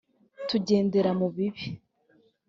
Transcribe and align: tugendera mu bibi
tugendera 0.47 1.11
mu 1.19 1.27
bibi 1.35 1.63